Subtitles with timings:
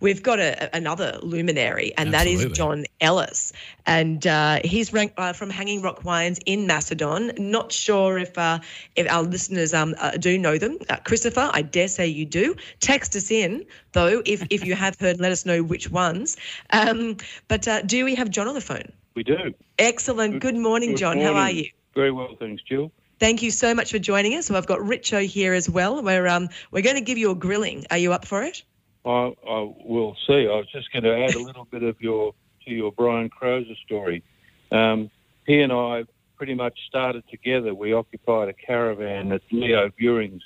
[0.00, 3.52] we've got a, another luminary, and that is John Ellis,
[3.86, 7.32] and uh, he's ranked, uh, from Hanging Rock Wines in Macedon.
[7.38, 8.58] Not sure if uh,
[8.96, 10.78] if our listeners um uh, do know them.
[10.88, 12.56] Uh, Christopher, I dare say you do.
[12.80, 15.20] Text us in though if if you have heard.
[15.20, 16.36] Let us know which ones.
[16.70, 17.16] Um,
[17.48, 18.92] but uh, do we have John on the phone?
[19.14, 19.54] We do.
[19.78, 20.40] Excellent.
[20.40, 21.20] Good morning, Good John.
[21.20, 21.70] How are you?
[21.94, 22.92] Very well, thanks, Jill.
[23.18, 24.46] Thank you so much for joining us.
[24.46, 26.02] So I've got Richo here as well.
[26.02, 27.86] We're um we're going to give you a grilling.
[27.90, 28.62] Are you up for it?
[29.04, 30.46] I, I will see.
[30.46, 32.34] I was just going to add a little bit of your
[32.66, 34.22] to your Brian Croser story.
[34.70, 35.10] Um,
[35.46, 36.04] he and I
[36.36, 37.74] pretty much started together.
[37.74, 40.42] We occupied a caravan at Leo Buring's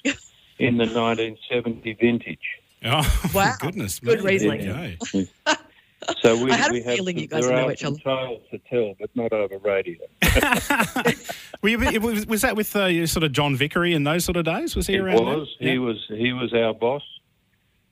[0.58, 2.38] in the 1970 vintage.
[2.84, 3.54] Oh, Wow.
[3.60, 4.30] goodness Good me.
[4.30, 4.66] reasoning.
[4.66, 5.26] There you
[6.20, 8.02] So we, I had a have feeling some- you guys know are each some other.
[8.02, 9.96] tales to tell, but not over radio.
[11.62, 14.44] Were you, was, was that with uh, sort of John Vickery in those sort of
[14.44, 14.76] days?
[14.76, 15.24] Was he He around?
[15.24, 15.48] was.
[15.58, 15.68] then?
[15.70, 15.96] He was.
[16.08, 17.02] He was our boss.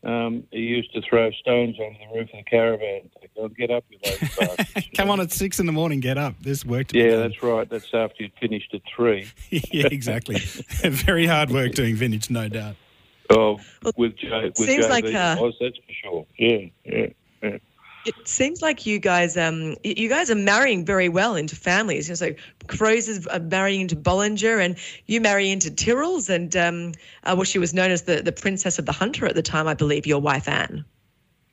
[0.04, 3.08] Um, he used to throw stones onto the roof of the caravan.
[3.20, 6.18] Say, "Go get up, you lazy bastards." Come on at six in the morning, get
[6.18, 6.34] up.
[6.40, 7.20] There's work to be Yeah, done.
[7.30, 7.68] that's right.
[7.70, 9.30] That's after you'd finished at three.
[9.50, 10.36] yeah, exactly.
[10.82, 12.74] Very hard work doing vintage, no doubt.
[13.30, 13.60] Oh,
[13.96, 16.26] with J, with seems JB like, uh, was, that's for sure.
[16.36, 17.06] Yeah, yeah,
[17.42, 17.58] yeah.
[18.04, 22.08] It seems like you guys, um, you guys are marrying very well into families.
[22.08, 22.34] You know, so
[22.66, 26.92] Crows is uh, marrying into Bollinger, and you marry into Tyrrells, and um,
[27.24, 29.68] uh, well, she was known as the the Princess of the Hunter at the time,
[29.68, 30.06] I believe.
[30.06, 30.84] Your wife Ann.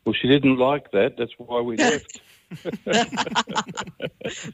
[0.06, 1.18] Well, she didn't like that.
[1.18, 2.20] That's why we left.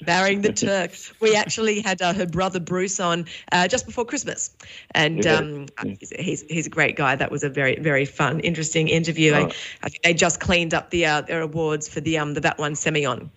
[0.05, 0.91] marrying the Turk.
[1.19, 4.55] We actually had uh, her brother Bruce on uh, just before Christmas,
[4.93, 5.27] and Yeah.
[5.27, 5.65] um,
[5.99, 7.16] he's, he's he's a great guy.
[7.16, 9.33] That was a very very fun, interesting interview.
[9.33, 9.49] Oh.
[9.83, 12.57] I think they just cleaned up the uh, their awards for the um the Vat
[12.57, 13.29] One Semillon.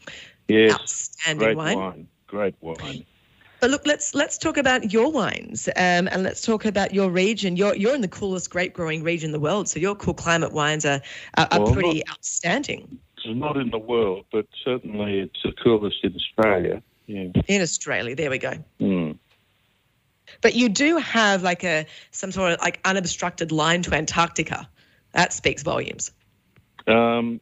[0.49, 1.69] Yes, Outstanding great wine.
[1.69, 2.09] wine.
[2.27, 3.05] Great wine.
[3.61, 7.57] But look, let's let's talk about your wines, um, and let's talk about your region.
[7.57, 10.53] You're you're in the coolest grape growing region in the world, so your cool climate
[10.53, 11.01] wines are
[11.37, 15.97] are, are Well, pretty outstanding It's not in the world, but certainly it's the coolest
[16.03, 16.83] in Australia.
[17.07, 17.29] Yeah.
[17.47, 18.15] in Australia.
[18.15, 18.53] There we go.
[18.81, 19.19] Mm.
[20.43, 24.69] But you do have like a some sort of like unobstructed line to Antarctica.
[25.13, 26.11] That speaks volumes.
[26.87, 27.41] Um,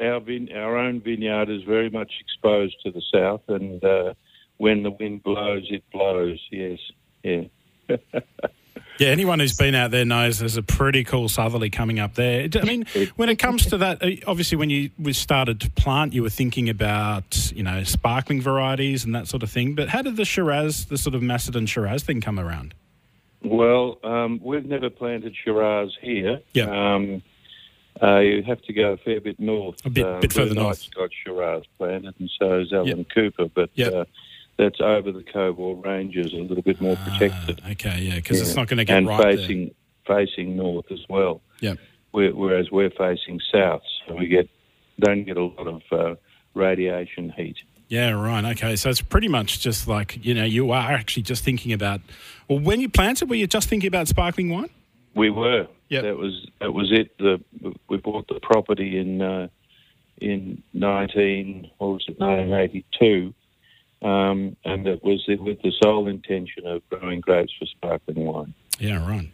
[0.00, 4.14] our vine- our own vineyard is very much exposed to the south, and uh,
[4.58, 6.38] when the wind blows, it blows.
[6.50, 6.78] Yes,
[7.22, 7.44] yeah.
[8.98, 12.48] Yeah, anyone who's been out there knows there's a pretty cool southerly coming up there.
[12.54, 12.86] I mean,
[13.16, 16.30] when it comes to that, uh, obviously, when you we started to plant, you were
[16.30, 19.74] thinking about you know sparkling varieties and that sort of thing.
[19.74, 22.74] But how did the Shiraz, the sort of Macedon Shiraz thing, come around?
[23.42, 26.40] Well, um, we've never planted Shiraz here.
[26.54, 26.94] Yeah.
[26.94, 27.22] Um,
[28.02, 29.84] uh, you have to go a fair bit north.
[29.86, 30.86] A bit- Uh, bit further north.
[30.94, 33.92] Got Shiraz planted, and so is Alan Cooper, but Yep.
[33.94, 34.04] uh,
[34.58, 37.60] that's over the Cobaw Ranges, a little bit more protected.
[37.64, 39.74] Ah, okay, yeah, because it's not going to get and right facing
[40.06, 41.40] facing north as well.
[41.60, 41.70] there.
[41.72, 41.76] Yeah.
[42.12, 44.48] Where, whereas we're facing south, so we get
[45.00, 46.14] don't get a lot of uh,
[46.54, 47.56] radiation heat.
[47.88, 48.44] Yeah, right.
[48.44, 52.00] Okay, so it's pretty much just like you know you are actually just thinking about.
[52.48, 54.70] Well, when you planted, were you just thinking about sparkling wine?
[55.14, 55.68] We were.
[55.88, 57.16] Yeah, That was that was it.
[57.18, 57.40] The
[57.88, 59.48] we bought the property in uh,
[60.20, 63.34] in nineteen what was it nineteen eighty two,
[64.02, 68.54] um, and it was with the sole intention of growing grapes for sparkling wine.
[68.78, 69.32] Yeah, right.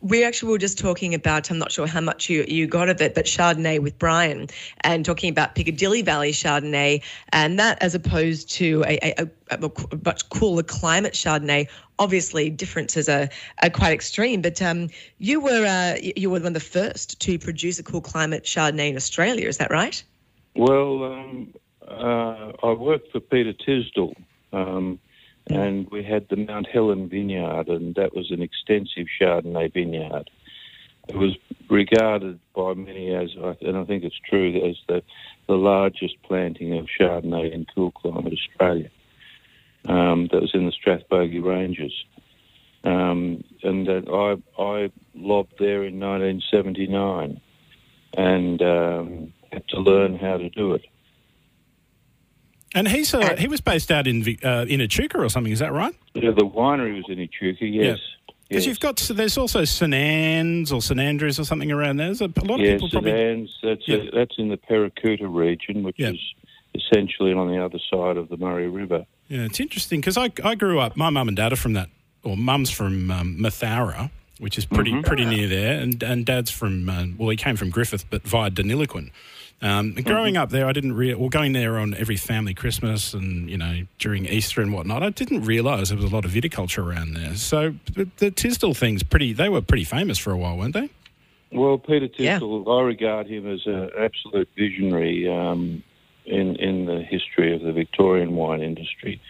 [0.00, 3.02] We actually were just talking about, I'm not sure how much you, you got of
[3.02, 4.48] it, but Chardonnay with Brian
[4.80, 7.02] and talking about Piccadilly Valley Chardonnay
[7.34, 9.70] and that as opposed to a, a, a, a
[10.02, 11.68] much cooler climate Chardonnay.
[11.98, 13.28] Obviously, differences are,
[13.62, 17.38] are quite extreme, but um, you were uh, you were one of the first to
[17.38, 19.46] produce a cool climate Chardonnay in Australia.
[19.46, 20.02] Is that right?
[20.56, 21.52] Well, um,
[21.90, 24.14] uh, I worked for Peter Tisdall,
[24.52, 24.98] um,
[25.48, 30.30] and we had the Mount Helen vineyard, and that was an extensive Chardonnay vineyard.
[31.08, 31.36] It was
[31.68, 33.30] regarded by many as,
[33.60, 35.02] and I think it's true, as the,
[35.48, 38.90] the largest planting of Chardonnay in cool climate Australia.
[39.86, 41.92] Um, that was in the Strathbogie Ranges.
[42.84, 47.40] Um, and that I, I lobbed there in 1979
[48.14, 50.84] and um, had to learn how to do it.
[52.74, 55.52] And he's uh, he was based out in uh, in Echuca or something.
[55.52, 55.94] Is that right?
[56.14, 57.98] Yeah, the winery was in Echuca, yes.
[58.48, 58.66] Because yes.
[58.66, 62.06] you've got there's also St Anne's or St Andrews or something around there.
[62.08, 63.12] There's a, a lot of people St probably.
[63.12, 64.04] Anne's, that's, Yeah.
[64.12, 66.10] that's in the Perricoota region, which Yeah.
[66.10, 66.20] is
[66.74, 69.06] essentially on the other side of the Murray River.
[69.28, 70.96] Yeah, it's interesting because I, I grew up.
[70.96, 71.88] My mum and dad are from that,
[72.24, 75.02] or mum's from um, Mathoura, which is pretty Mm-hmm.
[75.02, 78.50] pretty near there, and and dad's from uh, well, he came from Griffith, but via
[78.50, 79.10] Deniliquin.
[79.62, 80.42] Um, growing Mm-hmm.
[80.42, 83.82] up there, I didn't re- well going there on every family Christmas and you know
[83.98, 85.02] during Easter and whatnot.
[85.02, 87.34] I didn't realise there was a lot of viticulture around there.
[87.34, 90.88] So the, the Tisdall things pretty they were pretty famous for a while, weren't they?
[91.52, 92.72] Well, Peter Tisdall, yeah.
[92.72, 95.82] I regard him as an absolute visionary um,
[96.24, 99.20] in in the history of the Victorian wine industry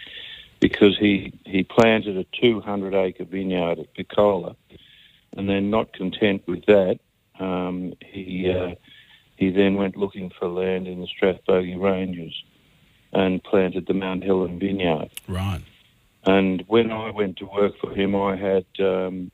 [0.61, 4.55] because he he planted a 200 acre vineyard at Picola,
[5.37, 7.01] and then not content with that,
[7.41, 8.75] um, he uh,
[9.41, 12.35] he then went looking for land in the Strathbogie Ranges
[13.11, 15.09] and planted the Mount Helen vineyard.
[15.27, 15.63] Right.
[16.25, 19.31] And when I went to work for him, I had um,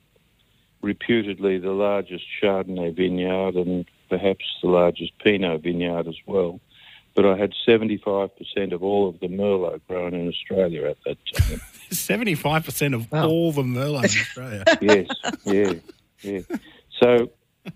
[0.81, 6.61] reputedly the largest Chardonnay vineyard and perhaps the largest Pinot vineyard as well.
[7.17, 8.31] But I had 75%
[8.73, 11.61] of all of the Merlot grown in Australia at that time.
[11.91, 13.27] 75% of wow.
[13.27, 14.65] all the Merlot in Australia?
[14.81, 15.09] yes,
[15.45, 15.73] yeah,
[16.23, 16.57] yeah.
[17.01, 17.33] So,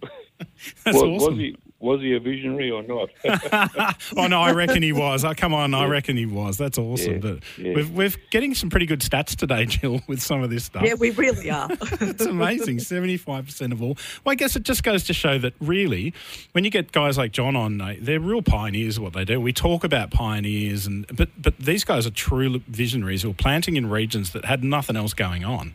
[0.84, 1.36] That's was, awesome.
[1.36, 3.08] was, he, was he a visionary or not?
[4.16, 5.24] oh no, I reckon he was.
[5.24, 6.58] Oh, come on, I reckon he was.
[6.58, 7.14] That's awesome.
[7.14, 7.74] Yeah, but yeah.
[7.74, 10.82] we're, we're getting some pretty good stats today, Jill, with some of this stuff.
[10.84, 11.68] Yeah, we really are.
[11.82, 12.80] it's amazing.
[12.80, 13.96] Seventy-five percent of all.
[14.24, 16.12] Well, I guess it just goes to show that really,
[16.52, 19.00] when you get guys like John on, they're real pioneers.
[19.00, 23.22] What they do, we talk about pioneers, and but but these guys are true visionaries
[23.22, 25.74] who are planting in regions that had nothing else going on.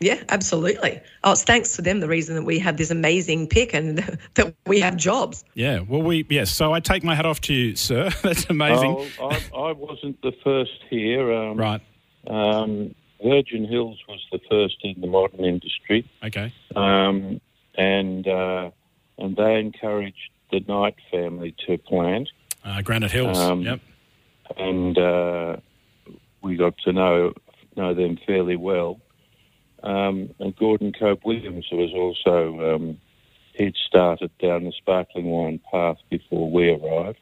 [0.00, 0.98] Yeah, absolutely.
[1.24, 3.98] Oh, it's thanks to them the reason that we have this amazing pick and
[4.34, 5.44] that we have jobs.
[5.54, 6.50] Yeah, well, we yes.
[6.50, 8.10] So I take my hat off to you, sir.
[8.22, 9.08] That's amazing.
[9.20, 11.32] Oh, I, I, wasn't the first here.
[11.32, 11.82] Um, right.
[12.26, 16.10] Um, Virgin Hills was the first in the modern industry.
[16.24, 16.52] Okay.
[16.74, 17.42] Um,
[17.76, 18.70] and uh,
[19.18, 22.30] and they encouraged the Knight family to plant.
[22.64, 23.38] Uh, Granite Hills.
[23.38, 23.80] Um, yep.
[24.56, 25.56] And uh,
[26.42, 27.34] we got to know
[27.76, 28.98] know them fairly well.
[29.82, 33.00] Um, and Gordon Cope Williams was also, um,
[33.54, 37.18] he'd started down the sparkling wine path before we arrived.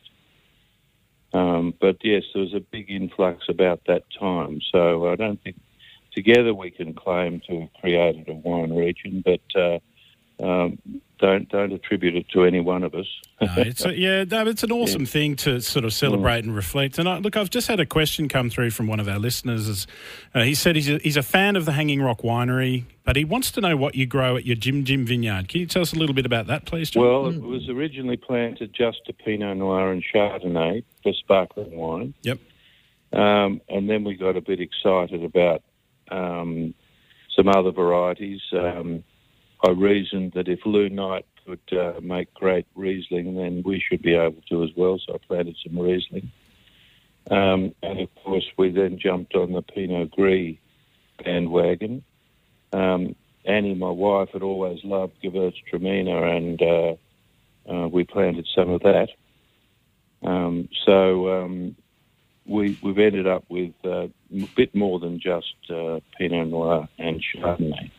[1.32, 4.60] Um, but yes, there was a big influx about that time.
[4.72, 5.56] So I don't think
[6.12, 9.78] together we can claim to have created a wine region, but uh,
[10.42, 10.78] um,
[11.18, 13.06] don't don't attribute it to any one of us.
[13.40, 15.08] no, it's a, yeah, no, it's an awesome yeah.
[15.08, 16.44] thing to sort of celebrate mm.
[16.44, 16.98] and reflect.
[16.98, 19.86] And I, look, I've just had a question come through from one of our listeners.
[20.34, 23.24] Uh, he said he's a, he's a fan of the Hanging Rock Winery, but he
[23.24, 25.48] wants to know what you grow at your Jim Jim Vineyard.
[25.48, 27.02] Can you tell us a little bit about that, please, John?
[27.02, 32.14] Well, it was originally planted just to Pinot Noir and Chardonnay for sparkling wine.
[32.22, 32.38] Yep.
[33.12, 35.62] Um, and then we got a bit excited about
[36.10, 36.74] um,
[37.34, 38.40] some other varieties.
[38.52, 39.04] Um,
[39.64, 44.14] I reasoned that if Llew Knight could uh, make great Riesling, then we should be
[44.14, 44.98] able to as well.
[44.98, 46.30] So I planted some Riesling.
[47.30, 50.56] Um, and of course, we then jumped on the Pinot Gris
[51.22, 52.04] bandwagon.
[52.72, 53.14] Um,
[53.44, 59.10] Annie, my wife, had always loved Gewürztraminer, and uh, uh, we planted some of that.
[60.22, 61.76] Um, so um,
[62.46, 67.22] we, have ended up with uh, a bit more than just uh, Pinot Noir and
[67.22, 67.90] Chardonnay.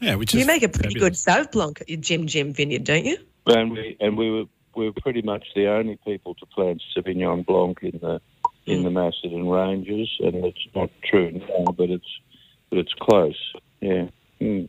[0.00, 1.24] Yeah, which you make a pretty fabulous.
[1.24, 3.18] good Sauv Blanc at your Jim Jim vineyard, don't you?
[3.46, 4.44] And we and we were
[4.74, 8.20] we were pretty much the only people to plant Sauvignon Blanc in the
[8.66, 8.84] in mm.
[8.84, 12.08] the Macedon Ranges, and it's not true now, but it's
[12.70, 13.52] but it's close.
[13.80, 14.08] Yeah.
[14.40, 14.68] Mm.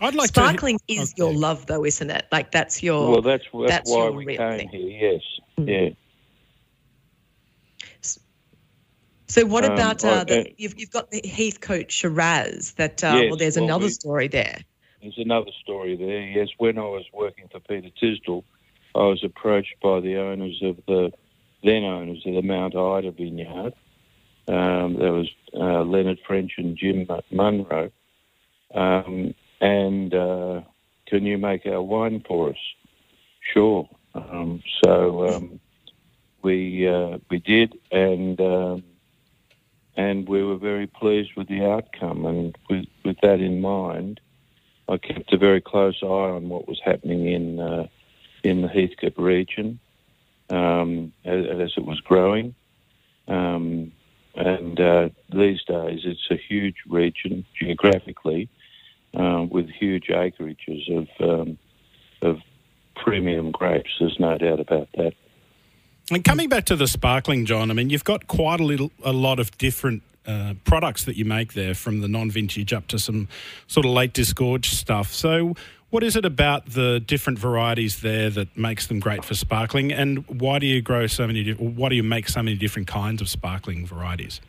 [0.00, 0.94] I'd like sparkling to...
[0.94, 1.14] is okay.
[1.16, 2.26] your love, though, isn't it?
[2.30, 4.68] Like that's your well, that's that's, that's why we came thing.
[4.68, 5.12] here.
[5.12, 5.22] Yes,
[5.58, 5.68] mm.
[5.68, 5.94] yeah.
[9.28, 12.72] So what um, about uh, the, you've, you've got the Heathcote Shiraz?
[12.72, 14.58] That uh, yes, well, there's well, another we, story there.
[15.02, 16.22] There's another story there.
[16.22, 18.44] Yes, when I was working for Peter Tisdall,
[18.94, 21.12] I was approached by the owners of the
[21.62, 23.74] then owners of the Mount Ida vineyard.
[24.48, 27.90] Um, there was uh, Leonard French and Jim Munro,
[28.74, 30.62] um, and uh,
[31.06, 32.56] can you make our wine for us?
[33.52, 33.88] Sure.
[34.14, 35.60] Um, so um,
[36.42, 38.84] we uh, we did, and um,
[39.98, 42.24] and we were very pleased with the outcome.
[42.24, 44.20] And with, with that in mind,
[44.88, 47.88] I kept a very close eye on what was happening in uh,
[48.44, 49.80] in the Heathcote region
[50.48, 52.54] um, as, as, it was growing.
[53.26, 53.92] Um,
[54.36, 58.48] and uh, these days, it's a huge region geographically,
[59.14, 61.58] uh, with huge acreages of um,
[62.22, 62.38] of
[62.94, 63.90] premium grapes.
[63.98, 65.14] There's no doubt about that.
[66.10, 69.12] And coming back to the sparkling, John, I mean, you've got quite a little, a
[69.12, 73.28] lot of different uh, products that you make there, from the non-vintage up to some
[73.66, 75.12] sort of late disgorge stuff.
[75.12, 75.54] So,
[75.90, 79.90] what is it about the different varieties there that makes them great for sparkling?
[79.90, 81.52] And why do you grow so many?
[81.52, 84.40] Why do you make so many different kinds of sparkling varieties?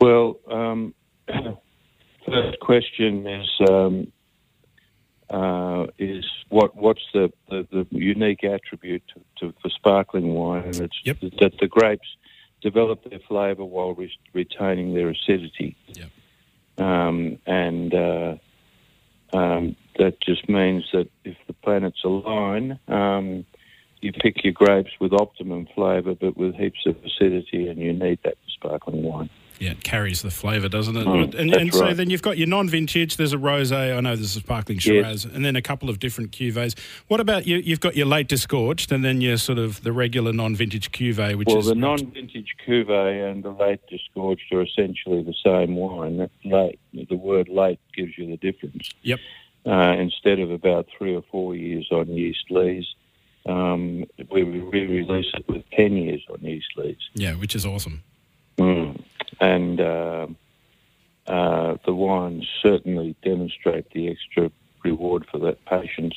[0.00, 0.94] Well, um,
[2.26, 4.12] first question is um,
[5.30, 10.80] uh, is what what's the, the, the unique attribute to, to, for sparkling wine, and
[10.80, 11.18] it's yep.
[11.40, 12.06] that the grapes
[12.60, 15.76] develop their flavour while re- retaining their acidity.
[15.94, 16.10] Yep.
[16.86, 18.34] Um, and uh,
[19.32, 23.46] um, that just means that if the planets align, um,
[24.00, 28.18] you pick your grapes with optimum flavour, but with heaps of acidity, and you need
[28.24, 29.30] that for sparkling wine.
[29.60, 31.06] Yeah, it carries the flavour, doesn't it?
[31.06, 31.96] Mm, and and so right.
[31.96, 33.16] then you've got your non-vintage.
[33.16, 33.96] There's a rosé.
[33.96, 36.76] I know there's a sparkling Shiraz, and then a couple of different cuvées.
[37.06, 37.58] What about you?
[37.58, 41.46] You've got your late disgorged, and then your sort of the regular non-vintage cuvée, which
[41.46, 46.16] Well, is the non-vintage cuvee and the late disgorged are essentially the same wine.
[46.16, 48.90] That late, the word late gives you the difference.
[49.02, 49.20] Yep.
[49.66, 52.86] Uh, instead of about three or four years on yeast lees,
[53.46, 56.96] um, we re-release it with ten years on yeast lees.
[57.14, 58.02] Yeah, which is awesome.
[59.44, 60.26] And uh,
[61.26, 64.50] uh, the wines certainly demonstrate the extra
[64.82, 66.14] reward for that patience.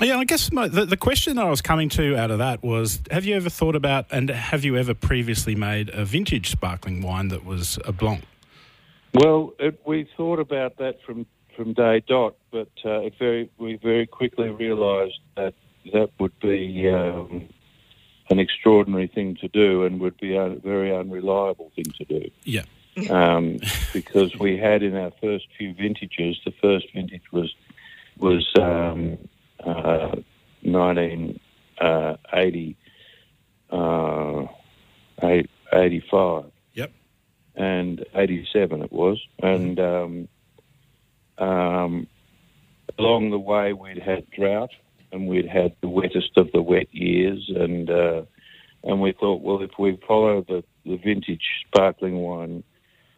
[0.00, 3.00] Yeah, I guess my, the, the question I was coming to out of that was
[3.10, 7.28] have you ever thought about and have you ever previously made a vintage sparkling wine
[7.28, 8.24] that was a Blanc?
[9.12, 13.76] Well, it, we thought about that from, from day dot, but uh, it very, we
[13.76, 15.54] very quickly realised that
[15.92, 17.48] that would be um,
[18.30, 22.30] an extraordinary thing to do and would be a very unreliable thing to do.
[22.44, 22.62] Yeah.
[23.10, 23.58] um,
[23.92, 27.54] because we had in our first few vintages, the first vintage was
[28.16, 29.18] was um,
[29.64, 30.14] uh,
[30.62, 32.76] 1980,
[33.70, 34.46] uh,
[35.22, 36.44] eight- 85.
[36.74, 36.92] Yep.
[37.56, 39.20] And 87 it was.
[39.42, 40.28] And um,
[41.38, 42.06] um,
[42.98, 44.70] along the way, we'd had drought
[45.12, 47.50] and we'd had the wettest of the wet years.
[47.54, 48.22] And uh,
[48.82, 52.62] and we thought, well, if we follow the, the vintage sparkling wine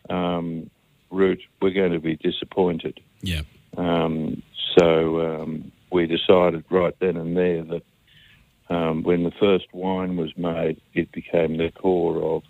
[0.09, 0.71] um,
[1.11, 3.01] route, we're going to be disappointed.
[3.21, 3.43] Yeah.
[3.77, 4.43] Um,
[4.79, 7.83] so um, we decided right then and there that
[8.69, 12.43] um, when the first wine was made, it became the core of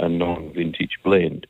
[0.00, 1.46] a non-vintage blend,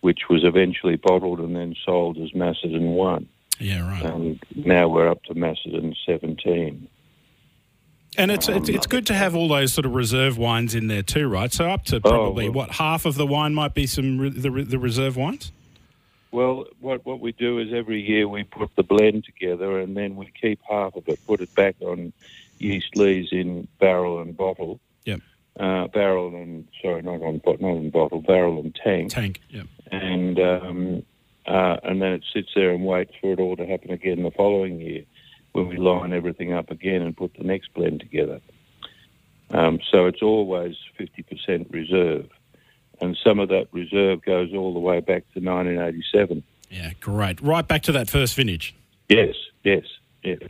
[0.00, 3.28] which was eventually bottled and then sold as Macedon 1.
[3.58, 4.04] Yeah, right.
[4.04, 6.88] And now we're up to Macedon 17.
[8.16, 11.02] And it's, it's it's good to have all those sort of reserve wines in there
[11.02, 11.52] too, right?
[11.52, 14.30] So up to oh, probably well- what half of the wine might be some re-
[14.30, 15.50] the, the reserve wines.
[16.30, 20.16] Well, what what we do is every year we put the blend together, and then
[20.16, 22.12] we keep half of it, put it back on
[22.58, 24.80] yeast lees in barrel and bottle.
[25.58, 29.40] Uh, barrel and sorry, not on not in bottle, barrel and tank, Tank.
[29.50, 29.66] Yep.
[29.92, 31.02] and um,
[31.46, 34.32] uh, and then it sits there and waits for it all to happen again the
[34.32, 35.04] following year,
[35.52, 38.40] when we line everything up again and put the next blend together.
[39.50, 42.28] Um, so it's always fifty percent reserve,
[43.00, 46.42] and some of that reserve goes all the way back to 1987.
[46.68, 47.40] Yeah, great.
[47.40, 48.74] Right back to that first vintage.
[49.08, 49.84] Yes, yes,
[50.24, 50.40] yes.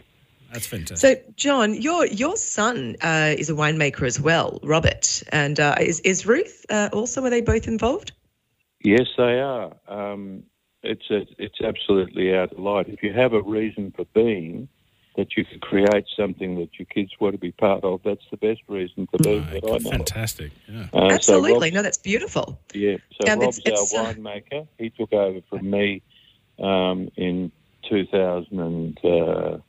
[0.54, 1.24] That's fantastic.
[1.26, 5.98] So, John, your your son uh, is a winemaker as well, Robert, and uh, is
[6.00, 7.24] is Ruth uh, also?
[7.24, 8.12] Are they both involved?
[8.84, 9.72] Yes, they are.
[9.88, 10.44] Um,
[10.84, 12.88] it's a, it's absolutely our delight.
[12.88, 14.68] If you have a reason for being,
[15.16, 18.36] that you could create something that your kids want to be part of, that's the
[18.36, 19.44] best reason for being.
[19.46, 19.90] that I know.
[19.90, 20.52] fantastic.
[20.68, 20.86] Yeah.
[20.92, 21.68] Uh, Absolutely.
[21.70, 22.60] Rob- no, that's beautiful.
[22.74, 22.96] yeah.
[23.20, 24.68] So Um, Rob's it's- it's, our uh, winemaker.
[24.78, 26.02] He took over from me
[26.60, 27.50] um, in
[27.88, 29.62] 2010,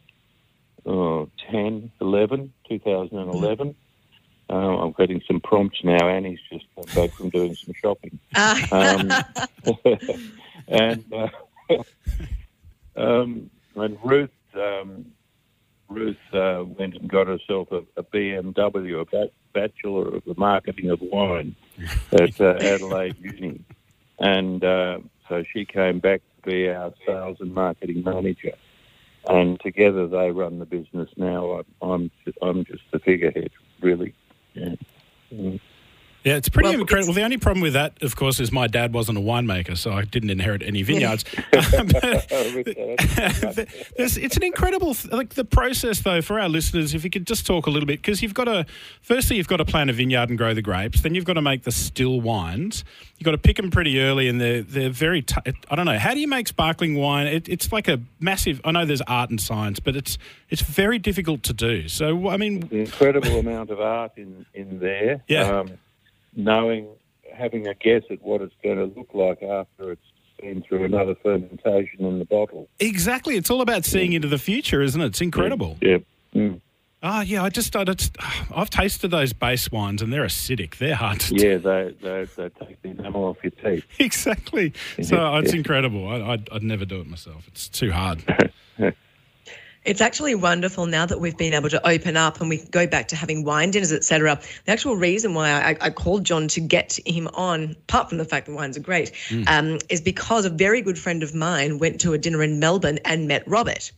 [0.85, 3.75] oh, 10, 11, 2011.
[4.47, 6.07] Uh, I'm getting some prompts now.
[6.07, 8.19] Annie's just come back from doing some shopping.
[8.71, 9.11] Um,
[10.67, 11.29] and uh,
[12.95, 15.05] um, and Ruth um,
[15.89, 20.89] Ruth uh, went and got herself a, a BMW, a ba- Bachelor of the Marketing
[20.89, 21.55] of Wine
[22.11, 23.61] at uh, Adelaide Uni,
[24.19, 24.99] and uh,
[25.29, 28.53] so she came back to be our sales and marketing manager.
[29.27, 31.61] And together they run the business now.
[31.81, 33.51] I'm I'm just, I'm just the figurehead,
[33.81, 34.13] really.
[34.53, 34.75] Yeah.
[35.33, 35.59] Mm.
[36.25, 37.11] Yeah, it's pretty Well, incredible.
[37.11, 39.93] it's- The only problem with that, of course, is my dad wasn't a winemaker, so
[39.93, 41.23] I didn't inherit any vineyards.
[43.97, 46.93] It's an incredible, like the process though for our listeners.
[46.93, 48.65] If you could just talk a little bit, because you've got to,
[49.01, 51.01] firstly, you've got to plant a vineyard and grow the grapes.
[51.01, 52.83] Then you've got to make the still wines.
[53.17, 55.21] You've got to pick them pretty early, and they're they're very.
[55.21, 55.35] T-
[55.69, 55.97] I don't know.
[55.97, 57.27] How do you make sparkling wine?
[57.27, 58.59] It, it's like a massive.
[58.65, 60.17] I know there's art and science, but it's
[60.49, 61.87] it's very difficult to do.
[61.87, 65.23] So I mean, incredible amount of art in in there.
[65.27, 65.59] Yeah.
[65.59, 65.69] Um,
[66.35, 66.87] knowing,
[67.33, 70.01] having a guess at what it's going to look like after it's
[70.41, 72.67] been through another fermentation in the bottle.
[72.79, 75.05] exactly, it's all about seeing into the future, isn't it?
[75.07, 75.77] It's incredible.
[75.81, 75.97] Yeah.
[76.33, 76.59] Mm.
[77.01, 77.43] Ah, yeah.
[77.43, 78.17] I just, I just,
[78.53, 80.77] I've tasted those base wines, and they're acidic.
[80.77, 83.85] They're hard to Yeah, they, they they take the enamel off your teeth.
[83.99, 84.73] exactly.
[85.03, 85.39] So Yeah.
[85.39, 86.07] it's incredible.
[86.07, 87.47] I, I'd, I'd never do it myself.
[87.47, 88.23] It's too hard.
[89.85, 92.87] It's actually wonderful now that we've been able to open up and we can go
[92.87, 94.39] back to having wine dinners, etc.
[94.65, 98.25] The actual reason why I, I, called John to get him on, apart from the
[98.25, 99.47] fact that wines are great, mm.
[99.47, 102.99] um, is because a very good friend of mine went to a dinner in Melbourne
[103.05, 103.91] and met Robert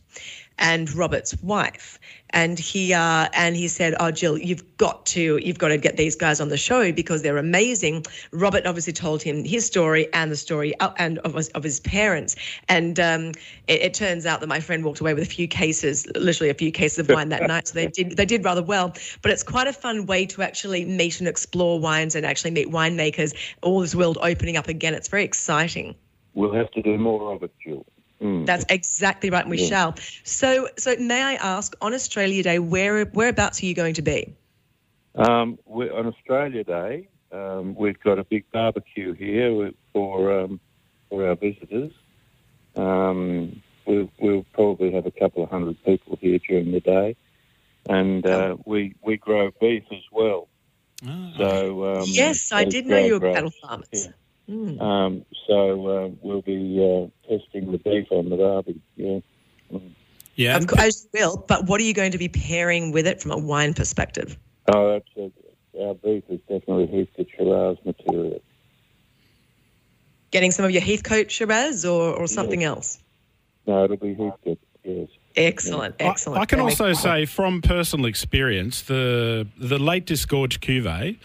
[0.58, 1.98] and Robert's wife.
[2.30, 5.96] And he uh, and he said, "Oh, Jill, you've got to you've got to get
[5.96, 10.30] these guys on the show because they're amazing." Robert obviously told him his story and
[10.30, 12.36] the story uh, and of, of his parents.
[12.68, 13.28] And um,
[13.66, 16.54] it, it, turns out that my friend walked away with a few cases, literally a
[16.54, 17.68] few cases of wine that night.
[17.68, 18.92] So they did they did rather well.
[19.22, 22.68] But it's quite a fun way to actually meet and explore wines and actually meet
[22.68, 23.34] winemakers.
[23.62, 24.92] All this world opening up again.
[24.92, 25.94] It's very exciting.
[26.34, 27.86] We'll have to do more of it, Jill.
[28.20, 28.46] Mm.
[28.46, 29.68] That's exactly right, we yeah.
[29.68, 29.94] shall.
[30.24, 34.34] So, so may I ask, on Australia Day, where whereabouts are you going to be?
[35.14, 40.60] Um, on Australia Day, um, we've got a big barbecue here for um,
[41.08, 41.92] for our visitors.
[42.76, 47.16] Um, we'll, we'll, probably have a couple of hundred people here during the day,
[47.88, 48.60] and uh, oh.
[48.64, 50.48] we we grow beef as well.
[51.06, 51.32] Oh.
[51.36, 53.88] So um, yes, I did know you were cattle farmers.
[53.92, 54.12] Yeah.
[54.48, 54.80] Mm.
[54.80, 58.80] Um, so uh, we'll be uh, testing the beef on the barbie.
[58.96, 59.20] Yeah.
[60.36, 61.44] Yeah, of course, I will.
[61.48, 64.38] But what are you going to be pairing with it from a wine perspective?
[64.72, 68.40] Oh, that's a, our beef is definitely Heathcote Shiraz material.
[70.30, 72.68] Getting some of your Heathcote Shiraz or, or something yes.
[72.68, 72.98] else?
[73.66, 74.58] No, it'll be Heathcote.
[74.84, 75.08] Yes.
[75.36, 76.38] Excellent, excellent.
[76.38, 81.18] I, I can also say from personal experience, the the late disgorged cuvee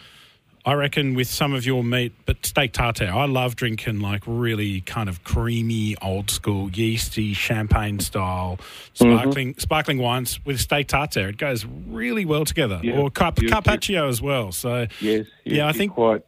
[0.65, 3.13] I reckon with some of your meat, but steak tartare.
[3.13, 8.59] I love drinking like really kind of creamy, old school, yeasty, champagne style
[8.93, 9.59] sparkling mm-hmm.
[9.59, 11.27] sparkling wines with steak tartare.
[11.27, 12.79] It goes really well together.
[12.81, 14.53] Yeah, or carp- carpaccio as well.
[14.53, 16.23] So yes, yeah, I think quite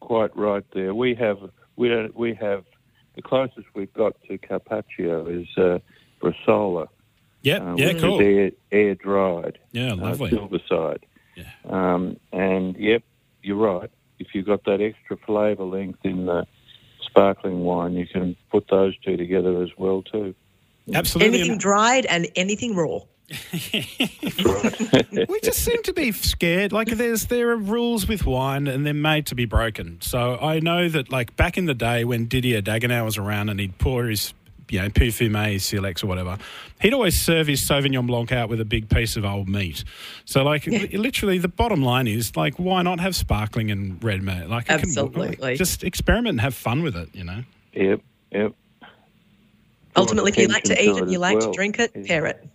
[0.00, 0.94] quite right there.
[0.94, 1.38] We have
[1.76, 2.64] we don't, we have
[3.14, 5.78] the closest we've got to carpaccio is uh,
[6.20, 6.88] Bresaola.
[7.42, 8.20] Yep, uh, yeah, cool.
[8.20, 9.58] Air, air dried.
[9.72, 10.38] Yeah, lovely.
[10.38, 11.06] Uh, side.
[11.34, 11.44] Yeah.
[11.70, 13.02] Um, and yep,
[13.42, 13.90] you're right.
[14.18, 16.46] If you've got that extra flavour length in the
[17.02, 20.34] sparkling wine, you can put those two together as well too.
[20.92, 21.38] Absolutely.
[21.38, 23.00] Anything dried and anything raw.
[23.62, 26.72] we just seem to be scared.
[26.72, 30.00] Like there's there are rules with wine, and they're made to be broken.
[30.00, 33.60] So I know that like back in the day when Didier Dagueneau was around, and
[33.60, 34.34] he'd pour his
[34.72, 36.38] you know, Parfumé, Silex or whatever,
[36.80, 39.84] he'd always serve his Sauvignon Blanc out with a big piece of old meat.
[40.24, 40.86] So, like, yeah.
[40.98, 44.48] literally, the bottom line is, like, why not have sparkling and red meat?
[44.48, 45.36] Like, Absolutely.
[45.36, 47.42] Can, just experiment and have fun with it, you know?
[47.74, 48.00] Yep,
[48.32, 48.52] yep.
[49.96, 51.50] Ultimately, if you like to eat it, you like well.
[51.50, 52.48] to drink it, pair it.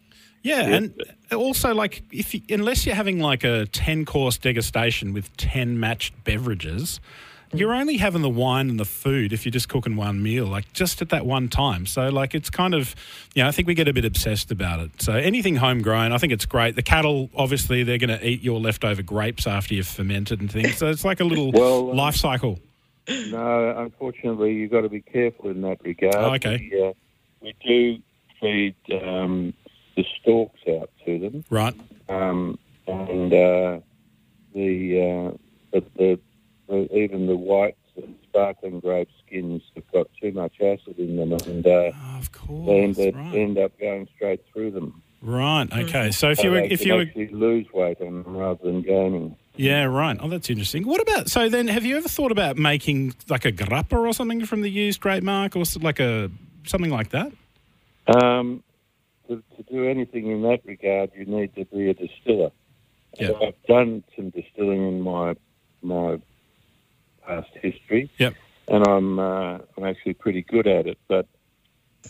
[0.46, 1.02] Yeah, and
[1.36, 6.24] also like if you, unless you're having like a ten course degustation with ten matched
[6.24, 7.00] beverages,
[7.54, 10.72] you're only having the wine and the food if you're just cooking one meal, like
[10.74, 11.86] just at that one time.
[11.86, 12.96] So, like, it's kind of,
[13.34, 15.02] you know, I think we get a bit obsessed about it.
[15.02, 16.76] So, anything homegrown, I think it's great.
[16.76, 20.78] The cattle, obviously, they're going to eat your leftover grapes after you've fermented and things.
[20.78, 22.60] So, it's like a little well, um, life cycle.
[23.08, 26.16] No, unfortunately, you've got to be careful in that regard.
[26.16, 26.70] Oh, okay.
[26.72, 26.94] We, uh,
[27.42, 28.02] we do
[28.42, 29.54] feed um,
[29.96, 31.46] the stalks out to them.
[31.50, 31.76] Right.
[32.10, 33.80] Um, and uh,
[34.54, 35.38] the, uh,
[35.72, 36.20] the, the
[36.70, 41.66] even the whites and sparkling grape skins have got too much acid in them, and
[41.66, 43.36] uh, oh, of course, they end, right.
[43.36, 45.02] end, up going straight through them.
[45.22, 45.72] Right.
[45.72, 46.12] Okay.
[46.12, 49.36] So if so you were, if you were lose weight on them rather than gaining.
[49.56, 49.86] Yeah.
[49.86, 50.18] Right.
[50.20, 50.86] Oh, that's interesting.
[50.86, 51.68] What about so then?
[51.68, 55.24] Have you ever thought about making like a grappa or something from the used grape
[55.24, 56.30] marc, or like a
[56.66, 57.32] something like that?
[58.08, 58.64] Um,
[59.28, 62.52] to, to do anything in that regard, you need to be a distiller.
[63.20, 63.36] Yep.
[63.42, 65.36] I've done some distilling in my
[65.82, 66.20] my
[67.26, 68.10] past history.
[68.18, 68.36] Yep.
[68.68, 71.28] And I'm uh, I'm actually pretty good at it, but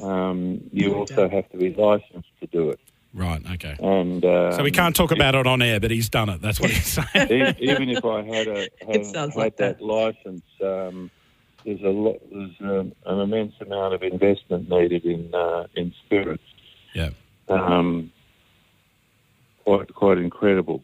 [0.02, 2.80] um, you also have to be licensed to do it.
[3.14, 3.42] Right.
[3.54, 3.76] Okay.
[3.80, 6.42] And um, so we can't talk about it on air, but he's done it.
[6.42, 7.56] That's what he's saying.
[7.60, 11.10] even if I had a had, had like that, that, license, um,
[11.66, 12.18] there's a lot.
[12.30, 16.44] There's um, an immense amount of investment needed in uh, in spirits.
[16.94, 17.12] Yeah.
[17.48, 18.12] Um,
[19.64, 20.84] quite quite incredible.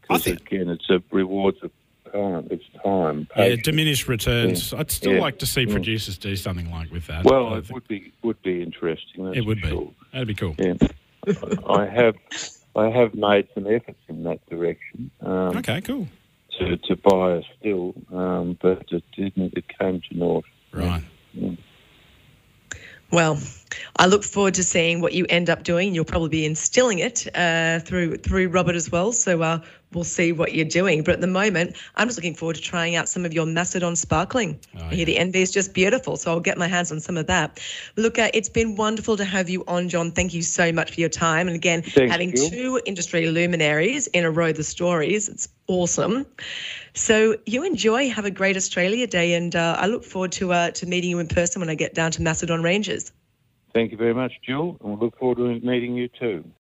[0.00, 1.70] Because again, it's a rewards of
[2.12, 2.48] time.
[2.50, 3.26] It's time.
[3.34, 3.58] Patience.
[3.58, 4.72] Yeah, diminished returns.
[4.72, 4.80] Yeah.
[4.80, 5.20] I'd still yeah.
[5.20, 7.24] like to see producers do something like with that.
[7.24, 9.34] Well, it would be would be interesting.
[9.34, 9.68] it would be.
[9.68, 9.90] Sure.
[10.12, 10.54] That'd be cool.
[10.58, 10.74] Yeah.
[11.68, 12.16] I have
[12.74, 15.10] I have made some efforts in that direction.
[15.20, 16.08] Um, okay, cool.
[16.58, 19.54] To, to buy a still, um, but it didn't.
[19.56, 20.44] It came to naught.
[20.72, 21.02] Right.
[23.10, 23.38] Well,
[23.96, 25.94] I look forward to seeing what you end up doing.
[25.94, 29.12] You'll probably be instilling it uh, through through Robert as well.
[29.12, 29.60] So uh,
[29.94, 31.02] we'll see what you're doing.
[31.02, 33.96] But at the moment, I'm just looking forward to trying out some of your Macedon
[33.96, 34.58] sparkling.
[34.78, 35.04] Oh, yeah.
[35.04, 37.60] the envy is just beautiful, so I'll get my hands on some of that.
[37.96, 40.10] Look, uh, it's been wonderful to have you on, John.
[40.10, 41.46] Thank you so much for your time.
[41.46, 42.50] And again, Thank having you.
[42.50, 46.26] two industry luminaries in a row, the stories, it's awesome.
[46.94, 50.70] So you enjoy, have a great Australia Day, and uh, I look forward to uh,
[50.72, 53.12] to meeting you in person when I get down to Macedon Ranges.
[53.74, 56.44] Thank you very much, Jill, and we look forward to meeting you too.